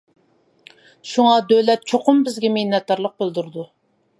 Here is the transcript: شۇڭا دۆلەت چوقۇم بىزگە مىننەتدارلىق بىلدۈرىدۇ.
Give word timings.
شۇڭا 1.09 1.35
دۆلەت 1.51 1.85
چوقۇم 1.91 2.25
بىزگە 2.29 2.51
مىننەتدارلىق 2.57 3.17
بىلدۈرىدۇ. 3.23 3.69